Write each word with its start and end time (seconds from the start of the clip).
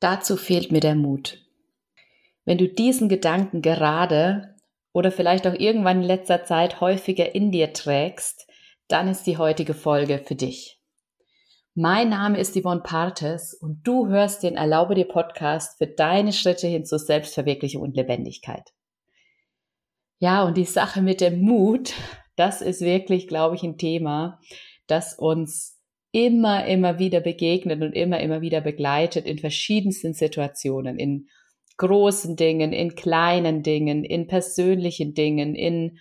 Dazu 0.00 0.36
fehlt 0.36 0.70
mir 0.70 0.80
der 0.80 0.94
Mut. 0.94 1.38
Wenn 2.44 2.58
du 2.58 2.68
diesen 2.68 3.08
Gedanken 3.08 3.62
gerade 3.62 4.56
oder 4.92 5.10
vielleicht 5.10 5.46
auch 5.46 5.54
irgendwann 5.54 6.02
in 6.02 6.06
letzter 6.06 6.44
Zeit 6.44 6.80
häufiger 6.80 7.34
in 7.34 7.50
dir 7.50 7.72
trägst, 7.72 8.46
dann 8.86 9.08
ist 9.08 9.26
die 9.26 9.36
heutige 9.36 9.74
Folge 9.74 10.18
für 10.18 10.34
dich. 10.34 10.80
Mein 11.74 12.08
Name 12.08 12.38
ist 12.38 12.60
Yvonne 12.60 12.80
Partes 12.80 13.54
und 13.54 13.86
du 13.86 14.08
hörst 14.08 14.42
den 14.42 14.56
Erlaube 14.56 14.94
dir 14.94 15.04
Podcast 15.04 15.78
für 15.78 15.86
deine 15.86 16.32
Schritte 16.32 16.66
hin 16.66 16.84
zur 16.84 16.98
Selbstverwirklichung 16.98 17.82
und 17.82 17.96
Lebendigkeit. 17.96 18.72
Ja, 20.18 20.42
und 20.44 20.56
die 20.56 20.64
Sache 20.64 21.02
mit 21.02 21.20
dem 21.20 21.40
Mut, 21.40 21.92
das 22.34 22.62
ist 22.62 22.80
wirklich, 22.80 23.28
glaube 23.28 23.54
ich, 23.54 23.62
ein 23.62 23.78
Thema, 23.78 24.40
das 24.88 25.14
uns 25.14 25.77
immer, 26.12 26.66
immer 26.66 26.98
wieder 26.98 27.20
begegnet 27.20 27.82
und 27.82 27.92
immer, 27.92 28.20
immer 28.20 28.40
wieder 28.40 28.60
begleitet 28.60 29.26
in 29.26 29.38
verschiedensten 29.38 30.14
Situationen, 30.14 30.98
in 30.98 31.28
großen 31.76 32.36
Dingen, 32.36 32.72
in 32.72 32.94
kleinen 32.94 33.62
Dingen, 33.62 34.04
in 34.04 34.26
persönlichen 34.26 35.14
Dingen, 35.14 35.54
in 35.54 35.98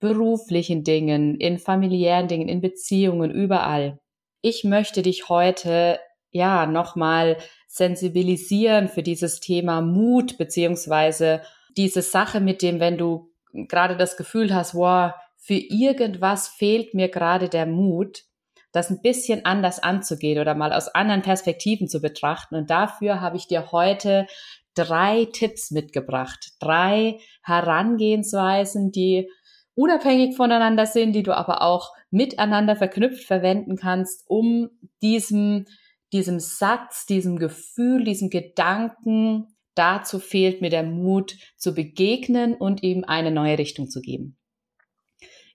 beruflichen 0.00 0.82
Dingen, 0.82 1.36
in 1.36 1.58
familiären 1.58 2.28
Dingen, 2.28 2.48
in 2.48 2.60
Beziehungen, 2.60 3.30
überall. 3.30 4.00
Ich 4.40 4.64
möchte 4.64 5.02
dich 5.02 5.28
heute 5.28 6.00
ja 6.32 6.66
nochmal 6.66 7.36
sensibilisieren 7.68 8.88
für 8.88 9.02
dieses 9.02 9.38
Thema 9.38 9.80
Mut 9.80 10.38
beziehungsweise 10.38 11.42
diese 11.76 12.02
Sache 12.02 12.40
mit 12.40 12.62
dem, 12.62 12.80
wenn 12.80 12.98
du 12.98 13.30
gerade 13.52 13.96
das 13.96 14.16
Gefühl 14.16 14.52
hast, 14.52 14.74
wow, 14.74 15.12
für 15.36 15.54
irgendwas 15.54 16.48
fehlt 16.48 16.94
mir 16.94 17.08
gerade 17.08 17.48
der 17.48 17.66
Mut, 17.66 18.24
das 18.72 18.90
ein 18.90 19.02
bisschen 19.02 19.44
anders 19.44 19.78
anzugehen 19.78 20.40
oder 20.40 20.54
mal 20.54 20.72
aus 20.72 20.88
anderen 20.88 21.22
Perspektiven 21.22 21.88
zu 21.88 22.00
betrachten. 22.00 22.56
Und 22.56 22.70
dafür 22.70 23.20
habe 23.20 23.36
ich 23.36 23.46
dir 23.46 23.70
heute 23.70 24.26
drei 24.74 25.26
Tipps 25.32 25.70
mitgebracht. 25.70 26.52
Drei 26.58 27.18
Herangehensweisen, 27.42 28.90
die 28.90 29.30
unabhängig 29.74 30.36
voneinander 30.36 30.86
sind, 30.86 31.12
die 31.12 31.22
du 31.22 31.36
aber 31.36 31.62
auch 31.62 31.92
miteinander 32.10 32.76
verknüpft 32.76 33.24
verwenden 33.24 33.76
kannst, 33.76 34.24
um 34.26 34.70
diesem, 35.02 35.66
diesem 36.12 36.40
Satz, 36.40 37.06
diesem 37.06 37.38
Gefühl, 37.38 38.04
diesem 38.04 38.30
Gedanken, 38.30 39.54
dazu 39.74 40.18
fehlt 40.18 40.60
mir 40.60 40.70
der 40.70 40.82
Mut 40.82 41.36
zu 41.56 41.74
begegnen 41.74 42.54
und 42.54 42.82
ihm 42.82 43.04
eine 43.06 43.30
neue 43.30 43.58
Richtung 43.58 43.88
zu 43.88 44.00
geben. 44.00 44.36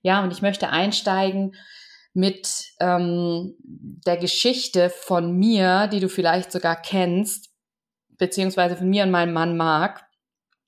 Ja, 0.02 0.24
und 0.24 0.32
ich 0.32 0.42
möchte 0.42 0.70
einsteigen 0.70 1.56
mit 2.18 2.74
ähm, 2.80 3.54
der 3.60 4.18
Geschichte 4.18 4.90
von 4.90 5.38
mir, 5.38 5.86
die 5.86 6.00
du 6.00 6.10
vielleicht 6.10 6.52
sogar 6.52 6.76
kennst, 6.76 7.52
beziehungsweise 8.18 8.76
von 8.76 8.90
mir 8.90 9.04
und 9.04 9.12
meinem 9.12 9.34
Mann 9.34 9.56
Marc. 9.56 10.04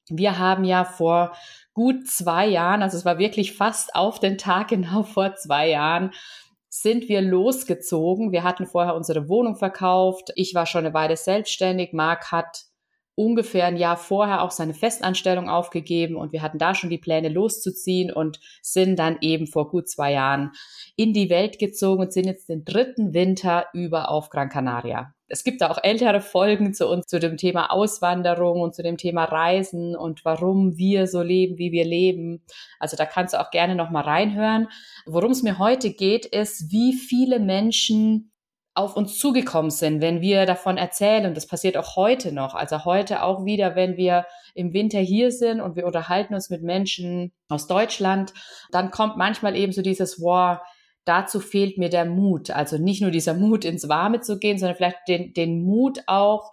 Wir 0.10 0.38
haben 0.38 0.64
ja 0.64 0.86
vor 0.86 1.36
gut 1.74 2.08
zwei 2.08 2.46
Jahren, 2.46 2.84
also 2.84 2.98
es 2.98 3.04
war 3.04 3.18
wirklich 3.18 3.58
fast 3.58 3.96
auf 3.96 4.20
den 4.20 4.38
Tag 4.38 4.68
genau 4.70 5.02
vor 5.02 5.38
zwei 5.38 5.70
Jahren, 5.70 6.12
sind 6.70 7.10
wir 7.10 7.24
losgezogen. 7.24 8.32
Wir 8.32 8.44
hatten 8.44 8.68
vorher 8.68 8.94
unsere 8.94 9.28
Wohnung 9.28 9.56
verkauft. 9.56 10.32
Ich 10.36 10.54
war 10.54 10.68
schon 10.68 10.86
eine 10.86 10.94
Weile 10.94 11.18
selbstständig. 11.18 11.94
Marc 11.94 12.32
hat 12.32 12.66
ungefähr 13.20 13.66
ein 13.66 13.76
Jahr 13.76 13.98
vorher 13.98 14.42
auch 14.42 14.52
seine 14.52 14.74
Festanstellung 14.74 15.50
aufgegeben 15.50 16.16
und 16.16 16.32
wir 16.32 16.42
hatten 16.42 16.58
da 16.58 16.74
schon 16.74 16.90
die 16.90 16.98
Pläne 16.98 17.28
loszuziehen 17.28 18.14
und 18.14 18.40
sind 18.62 18.98
dann 18.98 19.18
eben 19.20 19.46
vor 19.46 19.70
gut 19.70 19.90
zwei 19.90 20.14
Jahren 20.14 20.54
in 20.96 21.12
die 21.12 21.30
Welt 21.30 21.60
gezogen 21.60 22.02
und 22.02 22.14
sind 22.14 22.28
jetzt 22.28 22.48
den 22.48 22.64
dritten 22.64 23.14
Winter 23.14 23.66
über 23.74 24.10
auf 24.10 24.30
Gran 24.30 24.48
Canaria. 24.48 25.14
Es 25.28 25.44
gibt 25.44 25.60
da 25.60 25.70
auch 25.70 25.84
ältere 25.84 26.22
Folgen 26.22 26.74
zu 26.74 26.88
uns 26.88 27.08
zu 27.08 27.20
dem 27.20 27.36
Thema 27.36 27.72
Auswanderung 27.72 28.62
und 28.62 28.74
zu 28.74 28.84
dem 28.84 28.96
Thema 28.96 29.26
Reisen 29.26 29.98
und 29.98 30.24
warum 30.24 30.78
wir 30.78 31.06
so 31.06 31.22
leben, 31.22 31.58
wie 31.58 31.74
wir 31.74 31.84
leben. 31.84 32.46
Also 32.80 32.96
da 32.96 33.06
kannst 33.06 33.34
du 33.34 33.42
auch 33.42 33.52
gerne 33.52 33.76
noch 33.76 33.90
mal 33.90 34.02
reinhören. 34.02 34.70
Worum 35.06 35.32
es 35.32 35.44
mir 35.44 35.60
heute 35.60 35.92
geht, 35.92 36.26
ist, 36.26 36.72
wie 36.72 36.94
viele 36.94 37.42
Menschen 37.42 38.32
auf 38.74 38.96
uns 38.96 39.18
zugekommen 39.18 39.72
sind, 39.72 40.02
wenn 40.02 40.22
wir 40.22 40.46
davon 40.46 40.78
erzählen. 40.78 41.26
Und 41.26 41.36
das 41.36 41.48
passiert 41.48 41.76
auch 41.76 41.96
heute 41.96 42.32
noch. 42.32 42.54
Also 42.56 42.86
heute 42.86 43.24
auch 43.24 43.46
wieder, 43.46 43.76
wenn 43.76 43.98
wir 43.98 44.26
im 44.56 44.74
Winter 44.74 45.00
hier 45.00 45.32
sind 45.32 45.60
und 45.60 45.76
wir 45.76 45.86
unterhalten 45.86 46.34
uns 46.34 46.50
mit 46.50 46.64
Menschen 46.64 47.34
aus 47.50 47.68
Deutschland, 47.68 48.34
dann 48.72 48.92
kommt 48.92 49.18
manchmal 49.18 49.56
eben 49.56 49.74
so 49.74 49.82
dieses, 49.82 50.22
wow, 50.22 50.60
dazu 51.06 51.40
fehlt 51.40 51.78
mir 51.78 51.90
der 51.90 52.06
Mut. 52.06 52.52
Also 52.52 52.78
nicht 52.78 53.02
nur 53.02 53.12
dieser 53.12 53.34
Mut, 53.36 53.66
ins 53.66 53.90
Warme 53.90 54.22
zu 54.22 54.40
gehen, 54.40 54.58
sondern 54.58 54.78
vielleicht 54.78 55.08
den, 55.08 55.34
den 55.34 55.64
Mut 55.64 56.00
auch, 56.08 56.52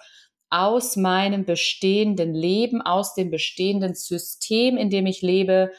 aus 0.48 0.96
meinem 0.96 1.44
bestehenden 1.44 2.32
Leben, 2.32 2.80
aus 2.80 3.14
dem 3.14 3.30
bestehenden 3.30 3.94
System, 3.94 4.76
in 4.76 4.90
dem 4.90 5.06
ich 5.06 5.20
lebe, 5.20 5.72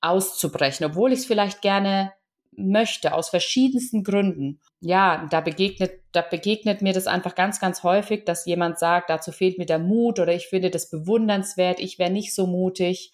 auszubrechen, 0.00 0.86
obwohl 0.86 1.12
ich 1.12 1.20
es 1.20 1.26
vielleicht 1.26 1.62
gerne 1.62 2.12
möchte, 2.56 3.14
aus 3.14 3.30
verschiedensten 3.30 4.02
Gründen. 4.02 4.60
Ja, 4.80 5.26
da 5.30 5.40
begegnet, 5.40 5.92
da 6.12 6.22
begegnet 6.22 6.82
mir 6.82 6.92
das 6.92 7.06
einfach 7.06 7.34
ganz, 7.34 7.60
ganz 7.60 7.82
häufig, 7.82 8.24
dass 8.24 8.46
jemand 8.46 8.78
sagt, 8.78 9.10
dazu 9.10 9.32
fehlt 9.32 9.58
mir 9.58 9.66
der 9.66 9.78
Mut 9.78 10.18
oder 10.20 10.34
ich 10.34 10.46
finde 10.46 10.70
das 10.70 10.90
bewundernswert, 10.90 11.80
ich 11.80 11.98
wäre 11.98 12.10
nicht 12.10 12.34
so 12.34 12.46
mutig. 12.46 13.12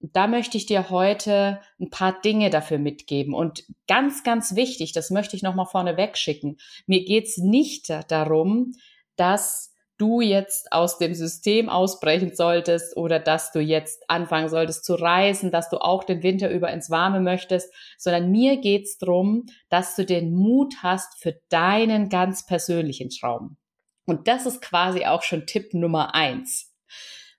Da 0.00 0.26
möchte 0.26 0.56
ich 0.56 0.66
dir 0.66 0.90
heute 0.90 1.60
ein 1.80 1.90
paar 1.90 2.20
Dinge 2.20 2.50
dafür 2.50 2.78
mitgeben. 2.78 3.34
Und 3.34 3.64
ganz, 3.86 4.24
ganz 4.24 4.56
wichtig, 4.56 4.92
das 4.92 5.10
möchte 5.10 5.36
ich 5.36 5.42
nochmal 5.42 5.66
vorne 5.66 5.96
wegschicken. 5.96 6.58
Mir 6.86 7.04
geht's 7.04 7.38
nicht 7.38 7.88
darum, 8.08 8.72
dass 9.16 9.71
du 10.02 10.20
jetzt 10.20 10.72
aus 10.72 10.98
dem 10.98 11.14
System 11.14 11.68
ausbrechen 11.68 12.34
solltest 12.34 12.96
oder 12.96 13.20
dass 13.20 13.52
du 13.52 13.60
jetzt 13.60 14.02
anfangen 14.08 14.48
solltest 14.48 14.84
zu 14.84 14.94
reisen, 14.94 15.52
dass 15.52 15.70
du 15.70 15.76
auch 15.76 16.02
den 16.02 16.24
Winter 16.24 16.50
über 16.50 16.72
ins 16.72 16.90
Warme 16.90 17.20
möchtest, 17.20 17.72
sondern 17.98 18.32
mir 18.32 18.56
geht's 18.60 18.98
drum, 18.98 19.46
dass 19.68 19.94
du 19.94 20.04
den 20.04 20.34
Mut 20.34 20.74
hast 20.82 21.22
für 21.22 21.40
deinen 21.50 22.08
ganz 22.08 22.44
persönlichen 22.44 23.10
Traum. 23.10 23.58
Und 24.04 24.26
das 24.26 24.44
ist 24.44 24.60
quasi 24.60 25.06
auch 25.06 25.22
schon 25.22 25.46
Tipp 25.46 25.72
Nummer 25.72 26.16
eins. 26.16 26.74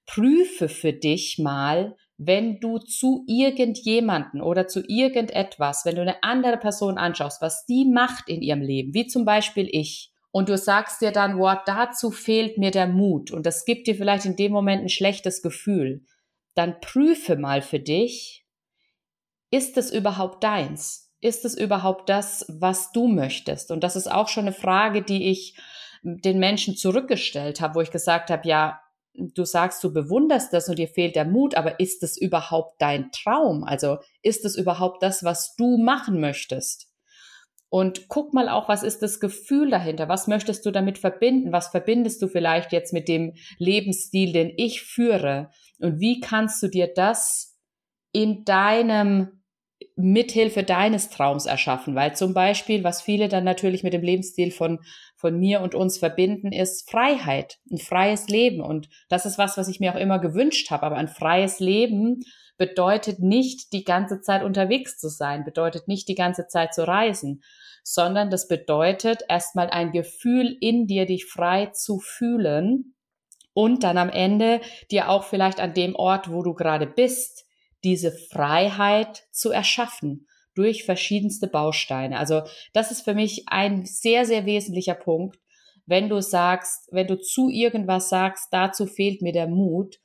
Prüfe 0.06 0.69
für 0.69 0.94
dich 0.94 1.40
mal, 1.40 1.97
wenn 2.18 2.62
du 2.62 2.78
zu 2.78 3.25
irgendjemanden 3.28 4.41
oder 4.41 4.68
zu 4.68 4.81
irgendetwas, 4.88 5.84
wenn 5.84 5.95
du 5.95 6.01
eine 6.01 6.24
andere 6.24 6.57
Person 6.57 6.97
anschaust, 6.97 7.41
was 7.41 7.66
die 7.66 7.84
macht 7.84 8.30
in 8.30 8.41
ihrem 8.41 8.62
Leben, 8.62 8.94
wie 8.94 9.07
zum 9.07 9.25
Beispiel 9.25 9.68
ich, 9.69 10.12
und 10.34 10.50
du 10.50 10.58
sagst 10.58 11.02
dir 11.02 11.12
dann, 11.12 11.38
wow, 11.38 11.60
dazu 11.64 12.10
fehlt 12.10 12.58
mir 12.58 12.72
der 12.72 12.88
Mut 12.88 13.30
und 13.30 13.46
das 13.46 13.66
gibt 13.66 13.86
dir 13.86 13.94
vielleicht 13.94 14.26
in 14.26 14.36
dem 14.36 14.52
Moment 14.52 14.82
ein 14.82 14.90
schlechtes 14.90 15.44
Gefühl, 15.44 16.04
dann 16.56 16.82
prüfe 16.82 17.36
mal 17.36 17.62
für 17.62 17.80
dich, 17.80 18.44
ist 19.52 19.78
es 19.78 19.92
überhaupt 19.92 20.44
deins? 20.44 21.14
Ist 21.22 21.46
es 21.46 21.56
überhaupt 21.56 22.10
das, 22.10 22.48
was 22.50 22.92
du 22.92 23.08
möchtest? 23.08 23.70
Und 23.70 23.84
das 23.84 23.96
ist 23.96 24.12
auch 24.12 24.28
schon 24.28 24.46
eine 24.46 24.54
Frage, 24.54 25.04
die 25.04 25.30
ich 25.30 25.56
den 26.02 26.40
Menschen 26.40 26.76
zurückgestellt 26.76 27.62
habe, 27.62 27.76
wo 27.76 27.82
ich 27.82 27.92
gesagt 27.92 28.32
habe, 28.32 28.48
ja, 28.48 28.82
du 29.14 29.46
sagst, 29.46 29.84
du 29.84 29.94
bewunderst 29.94 30.52
das 30.52 30.68
und 30.68 30.80
dir 30.80 30.88
fehlt 30.88 31.16
der 31.16 31.26
Mut, 31.26 31.54
aber 31.54 31.80
ist 31.80 32.02
es 32.02 32.18
überhaupt 32.18 32.82
dein 32.82 33.12
Traum? 33.12 33.64
Also 33.64 34.00
ist 34.24 34.46
es 34.46 34.56
überhaupt 34.56 35.04
das, 35.04 35.24
was 35.24 35.56
du 35.56 35.78
machen 35.78 36.20
möchtest? 36.20 36.93
Und 37.74 38.08
guck 38.08 38.36
mal 38.36 38.50
auch, 38.50 38.70
was 38.70 38.84
ist 38.84 39.02
das 39.02 39.20
Gefühl 39.20 39.72
dahinter? 39.72 40.08
Was 40.08 40.28
möchtest 40.28 40.64
du 40.64 40.70
damit 40.70 41.00
verbinden? 41.00 41.52
Was 41.52 41.70
verbindest 41.70 42.22
du 42.22 42.28
vielleicht 42.28 42.72
jetzt 42.72 42.94
mit 42.94 43.08
dem 43.08 43.34
Lebensstil, 43.58 44.32
den 44.32 44.54
ich 44.58 44.84
führe? 44.84 45.50
Und 45.80 46.00
wie 46.00 46.20
kannst 46.20 46.62
du 46.62 46.68
dir 46.68 46.86
das 46.94 47.58
in 48.12 48.46
deinem 48.46 49.42
Mithilfe 49.96 50.62
deines 50.62 51.10
Traums 51.10 51.48
erschaffen? 51.48 51.96
Weil 51.96 52.16
zum 52.16 52.36
Beispiel, 52.36 52.84
was 52.84 53.02
viele 53.02 53.28
dann 53.28 53.44
natürlich 53.44 53.82
mit 53.82 53.94
dem 53.94 54.04
Lebensstil 54.04 54.52
von, 54.52 54.78
von 55.16 55.40
mir 55.40 55.62
und 55.62 55.74
uns 55.74 55.98
verbinden, 55.98 56.52
ist 56.52 56.88
Freiheit, 56.92 57.58
ein 57.72 57.80
freies 57.80 58.28
Leben. 58.28 58.62
Und 58.62 58.88
das 59.10 59.26
ist 59.26 59.40
was, 59.40 59.58
was 59.58 59.68
ich 59.68 59.80
mir 59.80 59.96
auch 59.96 60.00
immer 60.00 60.19
gewünscht 60.19 60.69
habe. 60.69 60.84
Aber 60.84 60.98
ein 60.98 61.08
freies 61.08 61.60
Leben 61.60 62.19
bedeutet 62.58 63.18
nicht, 63.19 63.74
die 63.74 63.84
ganze 63.84 64.22
Zeit 64.22 64.44
unterwegs 64.44 65.00
zu 65.00 65.10
sein, 65.10 65.44
bedeutet 65.44 65.88
nicht, 65.88 66.08
die 66.08 66.14
ganze 66.14 66.46
Zeit 66.46 66.76
zu 66.76 66.88
reisen, 66.88 67.42
sondern 67.83 68.30
das 68.30 68.47
bedeutet 68.47 69.24
erstmal 69.30 69.69
ein 69.69 69.91
Gefühl 69.91 70.57
in 70.59 70.88
dir, 70.88 71.06
dich 71.06 71.25
frei 71.25 71.68
zu 71.68 72.00
fühlen 72.00 72.95
und 73.53 73.83
dann 73.83 73.97
am 73.97 74.09
Ende 74.09 74.62
dir 74.89 75.09
auch 75.09 75.25
vielleicht 75.25 75.59
an 75.59 75.74
dem 75.74 75.95
Ort, 75.95 76.31
wo 76.31 76.41
du 76.41 76.53
gerade 76.53 76.88
bist, 76.88 77.45
diese 77.83 78.12
Freiheit 78.12 79.27
zu 79.31 79.51
erschaffen 79.51 80.27
durch 80.56 80.85
verschiedenste 80.85 81.47
Bausteine. 81.47 82.18
Also 82.18 82.44
das 82.74 82.91
ist 82.91 83.01
für 83.01 83.13
mich 83.13 83.44
ein 83.47 83.85
sehr, 83.85 84.25
sehr 84.25 84.45
wesentlicher 84.45 84.95
Punkt. 84.95 85.39
Wenn 85.85 86.09
du 86.09 86.21
sagst, 86.21 86.88
wenn 86.91 87.07
du 87.07 87.19
zu 87.19 87.50
irgendwas 87.50 88.09
sagst, 88.09 88.47
dazu 88.51 88.85
fehlt 88.85 89.21
mir 89.21 89.33
der 89.33 89.47
Mut, 89.47 90.00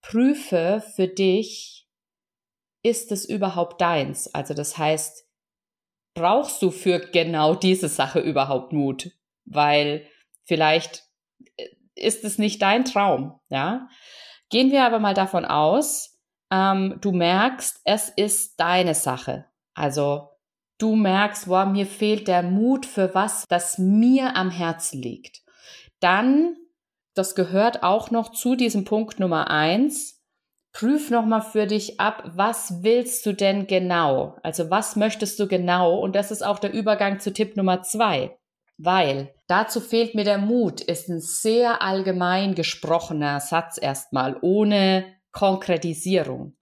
prüfe 0.00 0.82
für 0.94 1.08
dich, 1.08 1.86
ist 2.82 3.12
es 3.12 3.28
überhaupt 3.28 3.80
deins? 3.80 4.32
Also 4.32 4.54
das 4.54 4.78
heißt, 4.78 5.26
brauchst 6.14 6.62
du 6.62 6.70
für 6.70 6.98
genau 6.98 7.54
diese 7.54 7.88
Sache 7.88 8.20
überhaupt 8.20 8.72
Mut? 8.72 9.10
Weil 9.44 10.06
vielleicht 10.44 11.04
äh, 11.56 11.66
ist 11.94 12.24
es 12.24 12.38
nicht 12.38 12.62
dein 12.62 12.84
Traum, 12.84 13.38
ja. 13.48 13.88
Gehen 14.48 14.72
wir 14.72 14.84
aber 14.84 14.98
mal 14.98 15.14
davon 15.14 15.44
aus, 15.44 16.18
ähm, 16.50 16.98
du 17.00 17.12
merkst, 17.12 17.80
es 17.84 18.08
ist 18.08 18.58
deine 18.58 18.94
Sache. 18.94 19.46
Also 19.74 20.28
du 20.78 20.96
merkst, 20.96 21.48
wow, 21.48 21.66
mir 21.66 21.86
fehlt 21.86 22.26
der 22.26 22.42
Mut 22.42 22.86
für 22.86 23.14
was, 23.14 23.44
das 23.48 23.78
mir 23.78 24.36
am 24.36 24.50
Herzen 24.50 25.00
liegt. 25.00 25.42
Dann, 26.00 26.56
das 27.14 27.34
gehört 27.34 27.82
auch 27.82 28.10
noch 28.10 28.32
zu 28.32 28.56
diesem 28.56 28.84
Punkt 28.84 29.20
Nummer 29.20 29.50
eins, 29.50 30.19
prüf 30.72 31.10
nochmal 31.10 31.42
für 31.42 31.66
dich 31.66 32.00
ab, 32.00 32.22
was 32.34 32.82
willst 32.82 33.26
du 33.26 33.32
denn 33.32 33.66
genau? 33.66 34.36
Also 34.42 34.70
was 34.70 34.96
möchtest 34.96 35.38
du 35.40 35.48
genau? 35.48 35.98
Und 35.98 36.14
das 36.14 36.30
ist 36.30 36.42
auch 36.42 36.58
der 36.58 36.72
Übergang 36.72 37.20
zu 37.20 37.32
Tipp 37.32 37.56
Nummer 37.56 37.82
zwei. 37.82 38.36
Weil 38.78 39.34
dazu 39.46 39.80
fehlt 39.80 40.14
mir 40.14 40.24
der 40.24 40.38
Mut, 40.38 40.80
ist 40.80 41.08
ein 41.08 41.20
sehr 41.20 41.82
allgemein 41.82 42.54
gesprochener 42.54 43.40
Satz 43.40 43.78
erstmal, 43.80 44.38
ohne 44.40 45.04
Konkretisierung. 45.32 46.56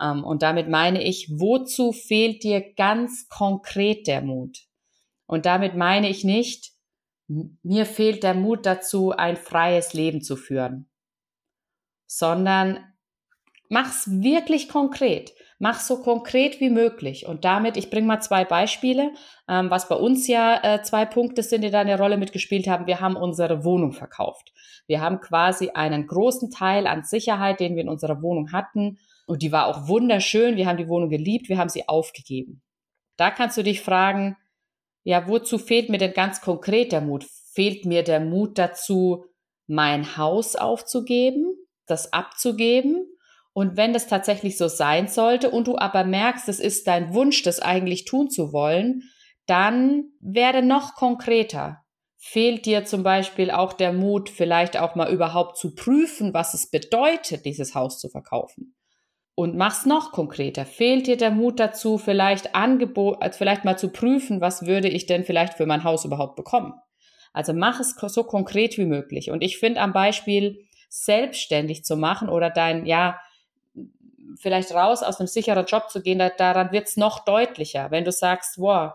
Ähm, 0.00 0.22
und 0.22 0.42
damit 0.42 0.68
meine 0.68 1.02
ich, 1.02 1.30
wozu 1.30 1.92
fehlt 1.92 2.42
dir 2.42 2.74
ganz 2.74 3.26
konkret 3.28 4.06
der 4.06 4.20
Mut? 4.20 4.58
Und 5.26 5.46
damit 5.46 5.74
meine 5.74 6.10
ich 6.10 6.24
nicht, 6.24 6.72
mir 7.26 7.86
fehlt 7.86 8.22
der 8.22 8.34
Mut 8.34 8.66
dazu, 8.66 9.12
ein 9.12 9.36
freies 9.36 9.94
Leben 9.94 10.20
zu 10.20 10.36
führen, 10.36 10.90
sondern 12.06 12.91
mach's 13.68 14.08
wirklich 14.10 14.68
konkret. 14.68 15.32
Mach 15.58 15.78
so 15.78 16.02
konkret 16.02 16.60
wie 16.60 16.70
möglich. 16.70 17.26
Und 17.26 17.44
damit, 17.44 17.76
ich 17.76 17.88
bringe 17.88 18.06
mal 18.06 18.20
zwei 18.20 18.44
Beispiele, 18.44 19.12
ähm, 19.48 19.70
was 19.70 19.88
bei 19.88 19.94
uns 19.94 20.26
ja 20.26 20.60
äh, 20.62 20.82
zwei 20.82 21.04
Punkte 21.04 21.42
sind, 21.42 21.62
die 21.62 21.70
da 21.70 21.80
eine 21.80 21.98
Rolle 21.98 22.16
mitgespielt 22.16 22.66
haben. 22.66 22.86
Wir 22.86 23.00
haben 23.00 23.16
unsere 23.16 23.64
Wohnung 23.64 23.92
verkauft. 23.92 24.52
Wir 24.88 25.00
haben 25.00 25.20
quasi 25.20 25.70
einen 25.70 26.08
großen 26.08 26.50
Teil 26.50 26.88
an 26.88 27.04
Sicherheit, 27.04 27.60
den 27.60 27.76
wir 27.76 27.82
in 27.82 27.88
unserer 27.88 28.20
Wohnung 28.22 28.50
hatten, 28.52 28.98
und 29.26 29.42
die 29.42 29.52
war 29.52 29.66
auch 29.66 29.88
wunderschön. 29.88 30.56
Wir 30.56 30.66
haben 30.66 30.76
die 30.76 30.88
Wohnung 30.88 31.08
geliebt. 31.08 31.48
Wir 31.48 31.58
haben 31.58 31.68
sie 31.68 31.88
aufgegeben. 31.88 32.62
Da 33.16 33.30
kannst 33.30 33.56
du 33.56 33.62
dich 33.62 33.80
fragen, 33.80 34.36
ja, 35.04 35.26
wozu 35.28 35.58
fehlt 35.58 35.88
mir 35.88 35.98
denn 35.98 36.12
ganz 36.12 36.40
konkret 36.40 36.92
der 36.92 37.00
Mut? 37.00 37.24
Fehlt 37.54 37.84
mir 37.84 38.02
der 38.02 38.20
Mut 38.20 38.58
dazu, 38.58 39.24
mein 39.66 40.16
Haus 40.16 40.56
aufzugeben, 40.56 41.56
das 41.86 42.12
abzugeben? 42.12 43.06
Und 43.52 43.76
wenn 43.76 43.92
das 43.92 44.06
tatsächlich 44.06 44.56
so 44.56 44.68
sein 44.68 45.08
sollte 45.08 45.50
und 45.50 45.66
du 45.66 45.76
aber 45.76 46.04
merkst, 46.04 46.48
es 46.48 46.58
ist 46.58 46.86
dein 46.86 47.12
Wunsch, 47.12 47.42
das 47.42 47.60
eigentlich 47.60 48.04
tun 48.04 48.30
zu 48.30 48.52
wollen, 48.52 49.02
dann 49.46 50.04
werde 50.20 50.62
noch 50.62 50.94
konkreter. 50.94 51.82
Fehlt 52.16 52.66
dir 52.66 52.84
zum 52.84 53.02
Beispiel 53.02 53.50
auch 53.50 53.72
der 53.72 53.92
Mut, 53.92 54.30
vielleicht 54.30 54.78
auch 54.78 54.94
mal 54.94 55.12
überhaupt 55.12 55.58
zu 55.58 55.74
prüfen, 55.74 56.32
was 56.32 56.54
es 56.54 56.70
bedeutet, 56.70 57.44
dieses 57.44 57.74
Haus 57.74 57.98
zu 57.98 58.08
verkaufen? 58.08 58.74
und 59.34 59.56
mach's 59.56 59.86
noch 59.86 60.12
konkreter. 60.12 60.66
Fehlt 60.66 61.06
dir 61.06 61.16
der 61.16 61.30
Mut 61.30 61.58
dazu, 61.58 61.98
vielleicht 61.98 62.54
Angebot, 62.54 63.22
also 63.22 63.38
vielleicht 63.38 63.64
mal 63.64 63.78
zu 63.78 63.90
prüfen, 63.90 64.40
was 64.40 64.66
würde 64.66 64.88
ich 64.88 65.06
denn 65.06 65.24
vielleicht 65.24 65.54
für 65.54 65.66
mein 65.66 65.84
Haus 65.84 66.04
überhaupt 66.04 66.36
bekommen? 66.36 66.74
Also 67.32 67.54
mach 67.54 67.80
es 67.80 67.96
so 67.96 68.24
konkret 68.24 68.76
wie 68.76 68.84
möglich. 68.84 69.30
Und 69.30 69.42
ich 69.42 69.58
finde 69.58 69.80
am 69.80 69.92
Beispiel 69.92 70.66
selbstständig 70.90 71.84
zu 71.84 71.96
machen 71.96 72.28
oder 72.28 72.50
dein, 72.50 72.84
ja, 72.84 73.18
vielleicht 74.38 74.72
raus 74.72 75.02
aus 75.02 75.18
einem 75.18 75.26
sicheren 75.26 75.66
Job 75.66 75.90
zu 75.90 76.02
gehen, 76.02 76.18
da, 76.18 76.28
daran 76.28 76.72
wird's 76.72 76.96
noch 76.96 77.24
deutlicher. 77.24 77.90
Wenn 77.90 78.04
du 78.04 78.12
sagst, 78.12 78.58
wow, 78.58 78.92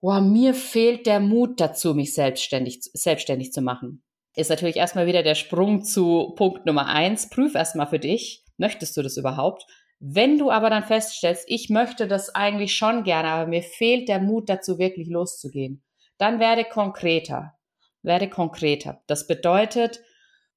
wow, 0.00 0.20
mir 0.20 0.54
fehlt 0.54 1.06
der 1.06 1.20
Mut 1.20 1.60
dazu, 1.60 1.94
mich 1.94 2.14
selbstständig, 2.14 2.80
selbstständig 2.92 3.52
zu 3.52 3.62
machen. 3.62 4.02
Ist 4.34 4.50
natürlich 4.50 4.76
erstmal 4.76 5.06
wieder 5.06 5.22
der 5.22 5.34
Sprung 5.34 5.84
zu 5.84 6.32
Punkt 6.36 6.64
Nummer 6.66 6.86
eins. 6.86 7.28
Prüf 7.28 7.54
erstmal 7.54 7.86
für 7.86 7.98
dich, 7.98 8.42
Möchtest 8.62 8.96
du 8.96 9.02
das 9.02 9.16
überhaupt? 9.16 9.66
Wenn 9.98 10.38
du 10.38 10.52
aber 10.52 10.70
dann 10.70 10.84
feststellst, 10.84 11.44
ich 11.48 11.68
möchte 11.68 12.06
das 12.06 12.32
eigentlich 12.32 12.76
schon 12.76 13.02
gerne, 13.02 13.28
aber 13.28 13.48
mir 13.48 13.62
fehlt 13.62 14.08
der 14.08 14.20
Mut 14.20 14.48
dazu, 14.48 14.78
wirklich 14.78 15.08
loszugehen, 15.08 15.82
dann 16.16 16.38
werde 16.38 16.64
konkreter. 16.64 17.54
Werde 18.02 18.28
konkreter. 18.28 19.02
Das 19.08 19.26
bedeutet, 19.26 20.00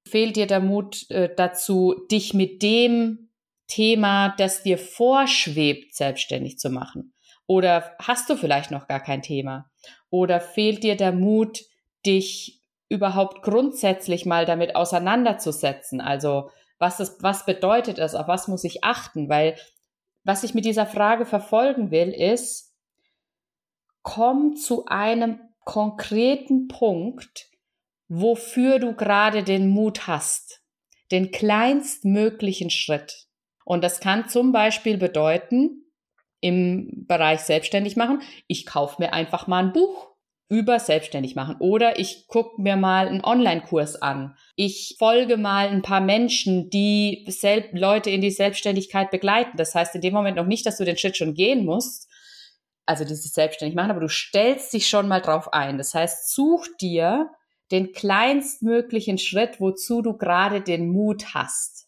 fehlt 0.07 0.35
dir 0.35 0.45
der 0.45 0.59
Mut 0.59 1.09
äh, 1.09 1.33
dazu, 1.35 1.95
dich 2.11 2.35
mit 2.35 2.61
dem 2.61 3.24
Thema, 3.67 4.35
das 4.37 4.63
dir 4.63 4.77
vorschwebt, 4.77 5.95
selbstständig 5.95 6.59
zu 6.59 6.69
machen? 6.69 7.13
Oder 7.47 7.95
hast 7.99 8.29
du 8.29 8.35
vielleicht 8.35 8.71
noch 8.71 8.87
gar 8.87 8.99
kein 8.99 9.21
Thema? 9.21 9.69
Oder 10.09 10.39
fehlt 10.39 10.83
dir 10.83 10.95
der 10.95 11.11
Mut, 11.11 11.61
dich 12.05 12.61
überhaupt 12.89 13.41
grundsätzlich 13.41 14.25
mal 14.25 14.45
damit 14.45 14.75
auseinanderzusetzen? 14.75 16.01
Also 16.01 16.49
was, 16.79 16.97
das, 16.97 17.17
was 17.21 17.45
bedeutet 17.45 17.99
es, 17.99 18.15
auf 18.15 18.27
was 18.27 18.47
muss 18.47 18.63
ich 18.63 18.83
achten, 18.83 19.29
weil 19.29 19.57
was 20.23 20.43
ich 20.43 20.53
mit 20.53 20.65
dieser 20.65 20.87
Frage 20.87 21.25
verfolgen 21.25 21.91
will, 21.91 22.09
ist, 22.09 22.73
komm 24.01 24.55
zu 24.55 24.85
einem 24.85 25.39
konkreten 25.63 26.67
Punkt, 26.67 27.47
wofür 28.07 28.79
du 28.79 28.95
gerade 28.95 29.43
den 29.43 29.67
Mut 29.67 30.07
hast, 30.07 30.61
den 31.11 31.31
kleinstmöglichen 31.31 32.69
Schritt. 32.69 33.24
Und 33.65 33.83
das 33.83 33.99
kann 33.99 34.29
zum 34.29 34.53
Beispiel 34.53 34.97
bedeuten, 34.97 35.81
im 36.39 37.05
Bereich 37.07 37.41
selbstständig 37.41 37.95
machen, 37.95 38.21
ich 38.47 38.65
kaufe 38.65 39.01
mir 39.01 39.13
einfach 39.13 39.47
mal 39.47 39.63
ein 39.63 39.73
Buch 39.73 40.15
über 40.47 40.79
selbstständig 40.79 41.35
machen. 41.35 41.55
Oder 41.59 41.97
ich 41.99 42.27
gucke 42.27 42.61
mir 42.61 42.75
mal 42.75 43.07
einen 43.07 43.23
Online-Kurs 43.23 44.01
an. 44.01 44.35
Ich 44.55 44.95
folge 44.99 45.37
mal 45.37 45.69
ein 45.69 45.81
paar 45.81 46.01
Menschen, 46.01 46.69
die 46.69 47.27
Leute 47.71 48.11
in 48.11 48.21
die 48.21 48.31
Selbstständigkeit 48.31 49.09
begleiten. 49.09 49.57
Das 49.57 49.73
heißt 49.73 49.95
in 49.95 50.01
dem 50.01 50.13
Moment 50.13 50.37
noch 50.37 50.45
nicht, 50.45 50.65
dass 50.67 50.77
du 50.77 50.85
den 50.85 50.97
Schritt 50.97 51.17
schon 51.17 51.33
gehen 51.33 51.65
musst, 51.65 52.07
also 52.85 53.03
dieses 53.03 53.33
selbstständig 53.33 53.75
machen, 53.75 53.89
aber 53.89 54.01
du 54.01 54.09
stellst 54.09 54.71
dich 54.71 54.87
schon 54.87 55.07
mal 55.07 55.21
drauf 55.21 55.51
ein. 55.51 55.79
Das 55.79 55.95
heißt, 55.95 56.31
such 56.31 56.67
dir 56.79 57.31
den 57.71 57.91
kleinstmöglichen 57.93 59.17
Schritt, 59.17 59.59
wozu 59.59 60.03
du 60.03 60.15
gerade 60.15 60.61
den 60.61 60.91
Mut 60.91 61.33
hast. 61.33 61.84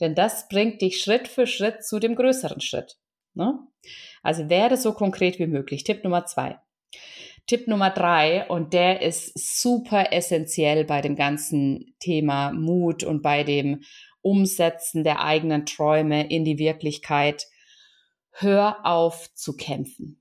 Denn 0.00 0.14
das 0.14 0.48
bringt 0.48 0.82
dich 0.82 1.00
Schritt 1.00 1.28
für 1.28 1.46
Schritt 1.46 1.84
zu 1.84 1.98
dem 1.98 2.14
größeren 2.14 2.60
Schritt. 2.60 2.98
Ne? 3.34 3.58
Also 4.22 4.48
werde 4.48 4.76
so 4.76 4.92
konkret 4.92 5.38
wie 5.38 5.46
möglich. 5.46 5.84
Tipp 5.84 6.04
Nummer 6.04 6.26
zwei. 6.26 6.58
Tipp 7.46 7.68
Nummer 7.68 7.90
drei, 7.90 8.48
und 8.48 8.72
der 8.72 9.02
ist 9.02 9.32
super 9.38 10.12
essentiell 10.12 10.84
bei 10.84 11.00
dem 11.00 11.14
ganzen 11.14 11.94
Thema 12.00 12.52
Mut 12.52 13.04
und 13.04 13.22
bei 13.22 13.44
dem 13.44 13.82
Umsetzen 14.20 15.04
der 15.04 15.22
eigenen 15.22 15.64
Träume 15.64 16.28
in 16.28 16.44
die 16.44 16.58
Wirklichkeit. 16.58 17.46
Hör 18.32 18.84
auf 18.84 19.32
zu 19.34 19.56
kämpfen. 19.56 20.20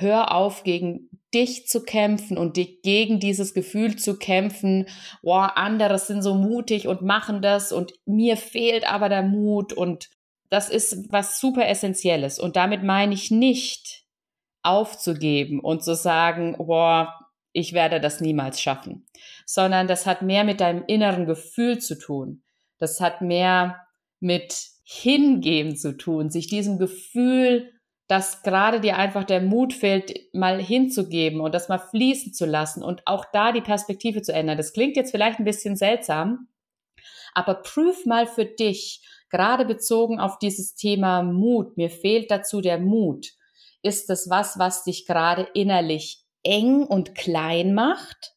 Hör 0.00 0.34
auf, 0.34 0.64
gegen 0.64 1.08
dich 1.34 1.66
zu 1.66 1.82
kämpfen 1.82 2.36
und 2.36 2.56
dich 2.56 2.82
gegen 2.82 3.20
dieses 3.20 3.54
Gefühl 3.54 3.96
zu 3.96 4.18
kämpfen, 4.18 4.86
wow, 5.22 5.50
andere 5.54 5.98
sind 5.98 6.22
so 6.22 6.34
mutig 6.34 6.88
und 6.88 7.02
machen 7.02 7.40
das 7.40 7.72
und 7.72 7.94
mir 8.04 8.36
fehlt 8.36 8.90
aber 8.90 9.08
der 9.08 9.22
Mut 9.22 9.72
und 9.72 10.10
das 10.50 10.68
ist 10.68 11.10
was 11.10 11.40
super 11.40 11.66
Essentielles. 11.66 12.38
Und 12.38 12.56
damit 12.56 12.82
meine 12.82 13.14
ich 13.14 13.30
nicht, 13.30 14.02
aufzugeben 14.62 15.60
und 15.60 15.82
zu 15.82 15.94
sagen, 15.94 16.56
boah, 16.56 17.18
ich 17.52 17.72
werde 17.72 18.00
das 18.00 18.20
niemals 18.20 18.60
schaffen, 18.60 19.06
sondern 19.44 19.88
das 19.88 20.06
hat 20.06 20.22
mehr 20.22 20.44
mit 20.44 20.60
deinem 20.60 20.84
inneren 20.86 21.26
Gefühl 21.26 21.78
zu 21.78 21.98
tun. 21.98 22.42
Das 22.78 23.00
hat 23.00 23.20
mehr 23.20 23.80
mit 24.20 24.54
Hingeben 24.84 25.76
zu 25.76 25.96
tun, 25.96 26.30
sich 26.30 26.46
diesem 26.46 26.78
Gefühl, 26.78 27.72
dass 28.08 28.42
gerade 28.42 28.80
dir 28.80 28.96
einfach 28.96 29.24
der 29.24 29.40
Mut 29.40 29.72
fehlt, 29.72 30.12
mal 30.34 30.60
hinzugeben 30.60 31.40
und 31.40 31.54
das 31.54 31.68
mal 31.68 31.78
fließen 31.78 32.32
zu 32.32 32.44
lassen 32.44 32.82
und 32.82 33.06
auch 33.06 33.24
da 33.32 33.52
die 33.52 33.60
Perspektive 33.60 34.22
zu 34.22 34.32
ändern. 34.32 34.58
Das 34.58 34.72
klingt 34.72 34.96
jetzt 34.96 35.12
vielleicht 35.12 35.38
ein 35.38 35.44
bisschen 35.44 35.76
seltsam, 35.76 36.48
aber 37.34 37.54
prüf 37.54 38.04
mal 38.04 38.26
für 38.26 38.44
dich, 38.44 39.02
gerade 39.30 39.64
bezogen 39.64 40.20
auf 40.20 40.38
dieses 40.38 40.74
Thema 40.74 41.22
Mut. 41.22 41.76
Mir 41.76 41.90
fehlt 41.90 42.30
dazu 42.30 42.60
der 42.60 42.78
Mut. 42.78 43.32
Ist 43.82 44.10
das 44.10 44.28
was, 44.28 44.58
was 44.58 44.84
dich 44.84 45.06
gerade 45.06 45.48
innerlich 45.54 46.24
eng 46.42 46.84
und 46.84 47.14
klein 47.14 47.72
macht? 47.74 48.34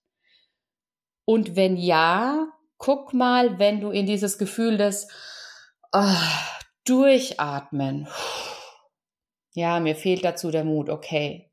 Und 1.26 1.56
wenn 1.56 1.76
ja, 1.76 2.48
guck 2.78 3.14
mal, 3.14 3.60
wenn 3.60 3.82
du 3.82 3.90
in 3.90 4.06
dieses 4.06 4.38
Gefühl 4.38 4.78
des 4.78 5.08
oh, 5.92 6.04
Durchatmen, 6.86 8.08
ja, 9.56 9.80
mir 9.80 9.96
fehlt 9.96 10.24
dazu 10.26 10.52
der 10.52 10.66
Mut, 10.66 10.90
okay. 10.90 11.50